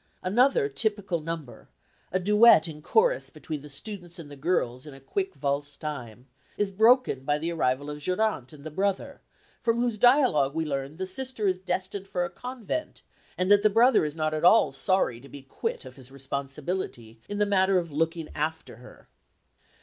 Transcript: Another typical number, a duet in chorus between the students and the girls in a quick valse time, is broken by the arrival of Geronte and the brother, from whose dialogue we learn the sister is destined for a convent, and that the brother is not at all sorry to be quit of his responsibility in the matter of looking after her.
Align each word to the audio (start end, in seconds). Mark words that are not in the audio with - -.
Another 0.23 0.67
typical 0.67 1.19
number, 1.21 1.69
a 2.11 2.19
duet 2.19 2.67
in 2.67 2.81
chorus 2.81 3.29
between 3.29 3.61
the 3.61 3.69
students 3.69 4.17
and 4.17 4.31
the 4.31 4.35
girls 4.35 4.87
in 4.87 4.95
a 4.95 4.99
quick 4.99 5.35
valse 5.35 5.77
time, 5.77 6.25
is 6.57 6.71
broken 6.71 7.23
by 7.23 7.37
the 7.37 7.51
arrival 7.51 7.87
of 7.87 7.99
Geronte 7.99 8.51
and 8.51 8.63
the 8.63 8.71
brother, 8.71 9.21
from 9.61 9.77
whose 9.79 9.99
dialogue 9.99 10.55
we 10.55 10.65
learn 10.65 10.97
the 10.97 11.05
sister 11.05 11.47
is 11.47 11.59
destined 11.59 12.07
for 12.07 12.25
a 12.25 12.31
convent, 12.31 13.03
and 13.37 13.51
that 13.51 13.61
the 13.61 13.69
brother 13.69 14.03
is 14.03 14.15
not 14.15 14.33
at 14.33 14.43
all 14.43 14.71
sorry 14.71 15.21
to 15.21 15.29
be 15.29 15.43
quit 15.43 15.85
of 15.85 15.97
his 15.97 16.09
responsibility 16.09 17.19
in 17.29 17.37
the 17.37 17.45
matter 17.45 17.77
of 17.77 17.91
looking 17.91 18.27
after 18.33 18.77
her. 18.77 19.07